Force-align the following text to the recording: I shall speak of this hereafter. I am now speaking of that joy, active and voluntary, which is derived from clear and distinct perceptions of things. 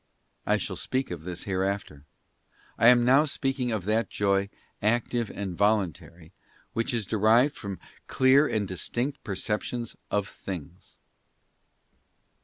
I 0.47 0.57
shall 0.57 0.77
speak 0.77 1.11
of 1.11 1.21
this 1.21 1.43
hereafter. 1.43 2.05
I 2.75 2.87
am 2.87 3.05
now 3.05 3.23
speaking 3.23 3.71
of 3.71 3.85
that 3.85 4.09
joy, 4.09 4.49
active 4.81 5.29
and 5.29 5.55
voluntary, 5.55 6.33
which 6.73 6.91
is 6.91 7.05
derived 7.05 7.55
from 7.55 7.77
clear 8.07 8.47
and 8.47 8.67
distinct 8.67 9.23
perceptions 9.23 9.95
of 10.09 10.27
things. 10.27 10.97